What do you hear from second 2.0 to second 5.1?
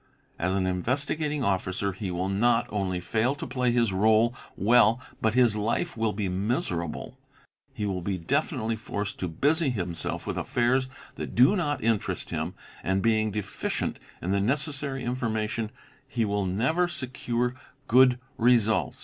will not only fail to play his réle well